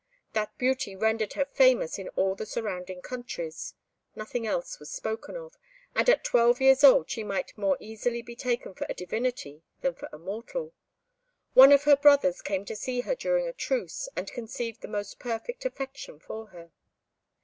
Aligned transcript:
That 0.33 0.57
beauty 0.57 0.95
rendered 0.95 1.33
her 1.33 1.45
famous 1.45 1.99
in 1.99 2.09
all 2.15 2.33
the 2.33 2.47
surrounding 2.47 3.03
countries; 3.03 3.75
nothing 4.15 4.47
else 4.47 4.79
was 4.79 4.89
spoken 4.91 5.35
of, 5.37 5.59
and 5.93 6.09
at 6.09 6.23
twelve 6.23 6.59
years 6.59 6.83
old 6.83 7.07
she 7.11 7.23
might 7.23 7.55
more 7.55 7.77
easily 7.79 8.23
be 8.23 8.35
taken 8.35 8.73
for 8.73 8.87
a 8.89 8.95
divinity 8.95 9.61
than 9.81 9.93
for 9.93 10.09
a 10.11 10.17
mortal. 10.17 10.73
One 11.53 11.71
of 11.71 11.83
her 11.83 11.95
brothers 11.95 12.41
came 12.41 12.65
to 12.65 12.75
see 12.75 13.01
her 13.01 13.13
during 13.13 13.47
a 13.47 13.53
truce, 13.53 14.09
and 14.15 14.31
conceived 14.33 14.81
the 14.81 14.87
most 14.87 15.19
perfect 15.19 15.65
affection 15.65 16.19
for 16.19 16.47
her. 16.47 16.71